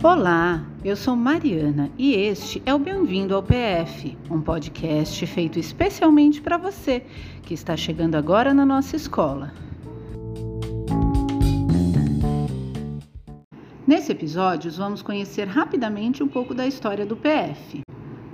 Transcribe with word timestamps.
Olá, 0.00 0.64
eu 0.84 0.94
sou 0.94 1.16
Mariana 1.16 1.90
e 1.98 2.14
este 2.14 2.62
é 2.64 2.72
o 2.72 2.78
Bem-vindo 2.78 3.34
ao 3.34 3.42
PF, 3.42 4.16
um 4.30 4.40
podcast 4.40 5.26
feito 5.26 5.58
especialmente 5.58 6.40
para 6.40 6.56
você 6.56 7.04
que 7.42 7.52
está 7.52 7.76
chegando 7.76 8.14
agora 8.14 8.54
na 8.54 8.64
nossa 8.64 8.94
escola. 8.94 9.52
Nesse 13.84 14.12
episódio, 14.12 14.70
vamos 14.70 15.02
conhecer 15.02 15.48
rapidamente 15.48 16.22
um 16.22 16.28
pouco 16.28 16.54
da 16.54 16.64
história 16.64 17.04
do 17.04 17.16
PF. 17.16 17.80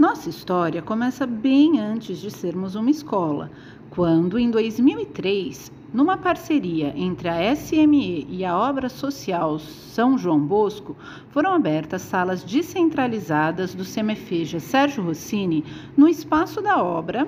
Nossa 0.05 0.29
história 0.29 0.83
começa 0.83 1.27
bem 1.27 1.81
antes 1.81 2.19
de 2.19 2.31
sermos 2.31 2.75
uma 2.75 2.91
escola, 2.91 3.51
quando, 3.89 4.39
em 4.39 4.51
2003, 4.51 5.73
numa 5.95 6.19
parceria 6.19 6.93
entre 6.95 7.27
a 7.27 7.57
SME 7.57 8.27
e 8.29 8.45
a 8.45 8.55
Obra 8.55 8.91
Social 8.91 9.59
São 9.59 10.19
João 10.19 10.39
Bosco, 10.39 10.95
foram 11.31 11.55
abertas 11.55 12.03
salas 12.03 12.45
descentralizadas 12.45 13.75
do 13.75 13.83
Semefeja 13.83 14.61
Sérgio 14.61 15.03
Rossini 15.03 15.65
no 15.97 16.07
espaço 16.07 16.61
da 16.61 16.83
obra, 16.83 17.27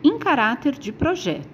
em 0.00 0.16
caráter 0.16 0.78
de 0.78 0.92
projeto. 0.92 1.53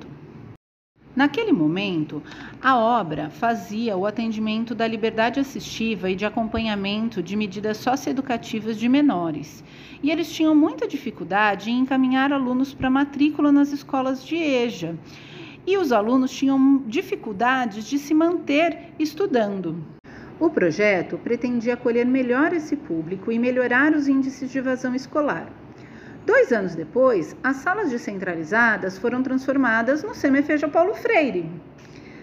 Naquele 1.14 1.52
momento, 1.52 2.22
a 2.62 2.78
obra 2.78 3.30
fazia 3.30 3.96
o 3.96 4.06
atendimento 4.06 4.74
da 4.74 4.86
liberdade 4.86 5.40
assistiva 5.40 6.08
e 6.08 6.14
de 6.14 6.24
acompanhamento 6.24 7.20
de 7.20 7.34
medidas 7.34 7.78
socioeducativas 7.78 8.78
de 8.78 8.88
menores, 8.88 9.64
e 10.02 10.10
eles 10.10 10.32
tinham 10.32 10.54
muita 10.54 10.86
dificuldade 10.86 11.70
em 11.70 11.80
encaminhar 11.80 12.32
alunos 12.32 12.72
para 12.72 12.88
matrícula 12.88 13.50
nas 13.50 13.72
escolas 13.72 14.24
de 14.24 14.36
EJA 14.36 14.96
e 15.66 15.76
os 15.76 15.92
alunos 15.92 16.30
tinham 16.30 16.82
dificuldades 16.86 17.84
de 17.84 17.98
se 17.98 18.14
manter 18.14 18.92
estudando. 18.98 19.76
O 20.38 20.48
projeto 20.48 21.18
pretendia 21.18 21.74
acolher 21.74 22.06
melhor 22.06 22.52
esse 22.52 22.76
público 22.76 23.30
e 23.30 23.38
melhorar 23.38 23.92
os 23.92 24.08
índices 24.08 24.50
de 24.50 24.58
evasão 24.58 24.94
escolar. 24.94 25.52
Dois 26.26 26.52
anos 26.52 26.74
depois, 26.74 27.34
as 27.42 27.56
salas 27.56 27.90
descentralizadas 27.90 28.98
foram 28.98 29.22
transformadas 29.22 30.02
no 30.02 30.14
Semefeja 30.14 30.68
Paulo 30.68 30.94
Freire. 30.94 31.50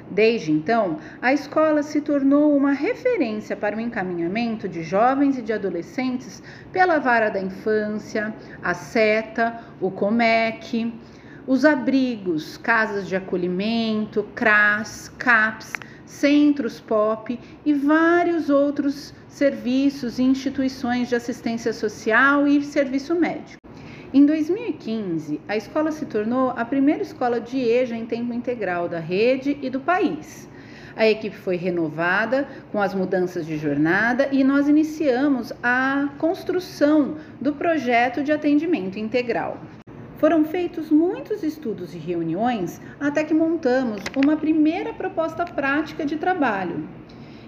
Desde 0.09 0.51
então, 0.51 0.99
a 1.21 1.33
escola 1.33 1.83
se 1.83 1.99
tornou 1.99 2.55
uma 2.55 2.71
referência 2.71 3.57
para 3.57 3.75
o 3.75 3.79
encaminhamento 3.79 4.69
de 4.69 4.83
jovens 4.83 5.37
e 5.37 5.41
de 5.41 5.51
adolescentes 5.51 6.41
pela 6.71 6.99
vara 6.99 7.29
da 7.29 7.41
infância, 7.41 8.33
a 8.63 8.73
SETA, 8.73 9.59
o 9.81 9.91
COMEC, 9.91 10.93
os 11.45 11.65
abrigos, 11.65 12.55
casas 12.57 13.07
de 13.07 13.15
acolhimento, 13.15 14.23
CRAS, 14.35 15.11
CAPS, 15.17 15.73
centros 16.05 16.79
POP 16.79 17.39
e 17.65 17.73
vários 17.73 18.49
outros 18.49 19.13
serviços 19.27 20.19
e 20.19 20.23
instituições 20.23 21.09
de 21.09 21.15
assistência 21.15 21.73
social 21.73 22.47
e 22.47 22.63
serviço 22.63 23.13
médico. 23.13 23.66
Em 24.13 24.25
2015, 24.25 25.41
a 25.49 25.57
escola 25.57 25.91
se 25.91 26.05
tornou 26.05 26.51
a 26.51 26.63
primeira 26.63 27.01
escola 27.01 27.41
de 27.41 27.59
EJA 27.59 27.93
em 27.93 28.05
tempo 28.05 28.33
integral 28.33 28.87
da 28.87 28.99
rede 28.99 29.57
e 29.61 29.69
do 29.69 29.81
país. 29.81 30.47
A 30.95 31.05
equipe 31.05 31.35
foi 31.35 31.57
renovada 31.57 32.47
com 32.71 32.81
as 32.81 32.93
mudanças 32.93 33.45
de 33.45 33.57
jornada 33.57 34.29
e 34.31 34.45
nós 34.45 34.69
iniciamos 34.69 35.51
a 35.61 36.07
construção 36.17 37.17
do 37.41 37.53
projeto 37.53 38.23
de 38.23 38.31
atendimento 38.31 38.97
integral. 38.97 39.57
Foram 40.17 40.45
feitos 40.45 40.89
muitos 40.89 41.43
estudos 41.43 41.93
e 41.93 41.97
reuniões 41.97 42.79
até 43.01 43.25
que 43.25 43.33
montamos 43.33 44.01
uma 44.15 44.37
primeira 44.37 44.93
proposta 44.93 45.43
prática 45.43 46.05
de 46.05 46.15
trabalho. 46.15 46.87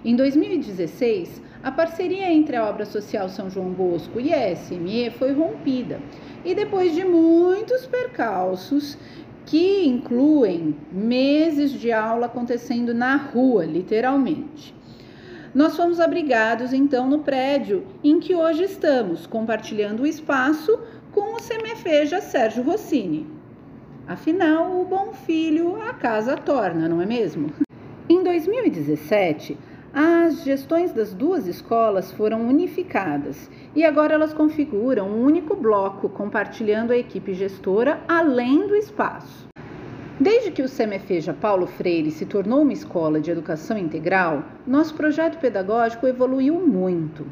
Em 0.04 0.14
2016, 0.14 1.42
a 1.62 1.70
parceria 1.70 2.32
entre 2.32 2.56
a 2.56 2.64
Obra 2.64 2.86
Social 2.86 3.28
São 3.28 3.50
João 3.50 3.70
Bosco 3.70 4.18
e 4.18 4.32
a 4.32 4.54
SME 4.54 5.10
foi 5.10 5.32
rompida, 5.32 6.00
e 6.44 6.54
depois 6.54 6.94
de 6.94 7.04
muitos 7.04 7.86
percalços, 7.86 8.96
que 9.44 9.84
incluem 9.86 10.76
meses 10.90 11.72
de 11.72 11.90
aula 11.92 12.26
acontecendo 12.26 12.94
na 12.94 13.16
rua, 13.16 13.64
literalmente. 13.64 14.74
Nós 15.54 15.76
fomos 15.76 15.98
abrigados 15.98 16.72
então 16.72 17.08
no 17.08 17.18
prédio 17.18 17.84
em 18.04 18.20
que 18.20 18.34
hoje 18.34 18.62
estamos, 18.62 19.26
compartilhando 19.26 20.04
o 20.04 20.06
espaço 20.06 20.78
com 21.10 21.34
o 21.34 21.40
semefeja 21.40 22.20
Sérgio 22.20 22.62
Rossini. 22.62 23.26
Afinal, 24.06 24.80
o 24.80 24.84
bom 24.84 25.12
filho 25.12 25.82
a 25.82 25.92
casa 25.92 26.36
torna, 26.36 26.88
não 26.88 27.02
é 27.02 27.06
mesmo? 27.06 27.50
Em 28.08 28.22
2017, 28.22 29.58
as 29.92 30.44
gestões 30.44 30.92
das 30.92 31.12
duas 31.12 31.46
escolas 31.46 32.12
foram 32.12 32.46
unificadas 32.46 33.50
e 33.74 33.84
agora 33.84 34.14
elas 34.14 34.32
configuram 34.32 35.08
um 35.08 35.24
único 35.24 35.56
bloco, 35.56 36.08
compartilhando 36.08 36.92
a 36.92 36.96
equipe 36.96 37.34
gestora 37.34 38.00
além 38.06 38.66
do 38.66 38.76
espaço. 38.76 39.48
Desde 40.18 40.50
que 40.50 40.62
o 40.62 40.68
Semefeja 40.68 41.32
Paulo 41.32 41.66
Freire 41.66 42.10
se 42.10 42.26
tornou 42.26 42.62
uma 42.62 42.72
escola 42.72 43.20
de 43.20 43.30
educação 43.30 43.76
integral, 43.76 44.44
nosso 44.66 44.94
projeto 44.94 45.38
pedagógico 45.38 46.06
evoluiu 46.06 46.54
muito 46.54 47.26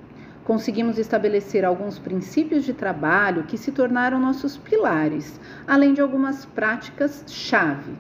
conseguimos 0.49 0.97
estabelecer 0.97 1.63
alguns 1.63 1.99
princípios 1.99 2.65
de 2.65 2.73
trabalho 2.73 3.43
que 3.43 3.59
se 3.59 3.71
tornaram 3.71 4.19
nossos 4.19 4.57
pilares, 4.57 5.39
além 5.67 5.93
de 5.93 6.01
algumas 6.01 6.47
práticas-chave. 6.47 7.93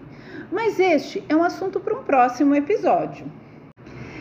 Mas 0.50 0.80
este 0.80 1.22
é 1.28 1.36
um 1.36 1.42
assunto 1.42 1.78
para 1.78 1.92
um 1.92 2.02
próximo 2.04 2.54
episódio. 2.54 3.30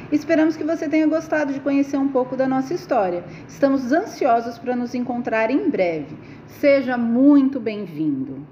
Esperamos 0.09 0.56
que 0.56 0.63
você 0.63 0.88
tenha 0.88 1.06
gostado 1.06 1.51
de 1.51 1.59
conhecer 1.59 1.97
um 1.97 2.07
pouco 2.07 2.38
da 2.38 2.47
nossa 2.47 2.73
história. 2.73 3.25
Estamos 3.45 3.91
ansiosos 3.91 4.57
para 4.57 4.73
nos 4.73 4.95
encontrar 4.95 5.51
em 5.51 5.69
breve. 5.69 6.16
Seja 6.47 6.97
muito 6.97 7.59
bem-vindo! 7.59 8.47